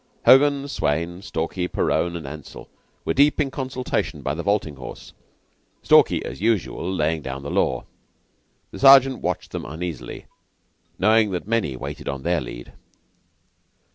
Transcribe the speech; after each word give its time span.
Hogan, 0.25 0.67
Swayne, 0.67 1.21
Stalky, 1.21 1.67
Perowne, 1.67 2.15
and 2.15 2.25
Ansell 2.25 2.67
were 3.05 3.13
deep 3.13 3.39
in 3.39 3.51
consultation 3.51 4.23
by 4.23 4.33
the 4.33 4.41
vaulting 4.41 4.77
horse, 4.77 5.13
Stalky 5.83 6.25
as 6.25 6.41
usual 6.41 6.91
laying 6.91 7.21
down 7.21 7.43
the 7.43 7.51
law. 7.51 7.83
The 8.71 8.79
Sergeant 8.79 9.19
watched 9.21 9.51
them 9.51 9.63
uneasily, 9.63 10.25
knowing 10.97 11.29
that 11.29 11.47
many 11.47 11.75
waited 11.75 12.09
on 12.09 12.23
their 12.23 12.41
lead. 12.41 12.73